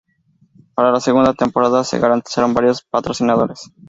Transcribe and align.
Para 0.73 0.91
la 0.91 0.99
segunda 0.99 1.35
temporada, 1.35 1.83
se 1.83 1.99
garantizaron 1.99 2.55
varios 2.55 2.81
patrocinadores. 2.81 3.71